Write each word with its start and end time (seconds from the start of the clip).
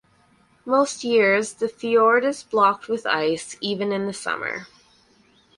Most 0.65 1.03
years 1.03 1.53
the 1.53 1.67
fjord 1.69 2.25
is 2.25 2.41
blocked 2.41 2.87
with 2.87 3.05
ice 3.05 3.55
even 3.61 3.91
in 3.91 4.07
the 4.07 4.13
summer. 4.13 4.65